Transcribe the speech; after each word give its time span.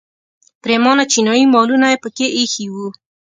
پریمانه 0.61 1.03
چینایي 1.11 1.45
مالونه 1.53 1.87
یې 1.91 1.97
په 2.03 2.09
کې 2.15 2.25
ایښي 2.37 2.65
وو. 2.73 2.87